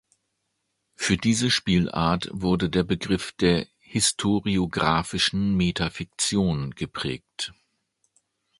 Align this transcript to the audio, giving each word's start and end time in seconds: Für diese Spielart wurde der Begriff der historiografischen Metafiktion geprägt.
Für 0.95 1.15
diese 1.15 1.51
Spielart 1.51 2.27
wurde 2.31 2.71
der 2.71 2.81
Begriff 2.81 3.33
der 3.33 3.67
historiografischen 3.77 5.55
Metafiktion 5.55 6.71
geprägt. 6.71 7.53